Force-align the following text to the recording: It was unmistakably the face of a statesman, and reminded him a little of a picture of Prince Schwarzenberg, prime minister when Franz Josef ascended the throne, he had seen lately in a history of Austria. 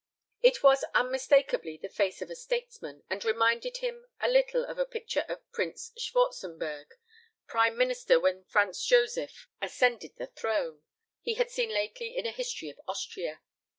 It 0.41 0.63
was 0.63 0.83
unmistakably 0.95 1.77
the 1.77 1.87
face 1.87 2.23
of 2.23 2.31
a 2.31 2.35
statesman, 2.35 3.03
and 3.07 3.23
reminded 3.23 3.77
him 3.77 4.07
a 4.19 4.27
little 4.27 4.65
of 4.65 4.79
a 4.79 4.85
picture 4.87 5.23
of 5.29 5.41
Prince 5.51 5.91
Schwarzenberg, 5.95 6.95
prime 7.45 7.77
minister 7.77 8.19
when 8.19 8.43
Franz 8.45 8.83
Josef 8.83 9.47
ascended 9.61 10.15
the 10.15 10.25
throne, 10.25 10.81
he 11.21 11.35
had 11.35 11.51
seen 11.51 11.69
lately 11.69 12.17
in 12.17 12.25
a 12.25 12.31
history 12.31 12.69
of 12.71 12.79
Austria. 12.87 13.41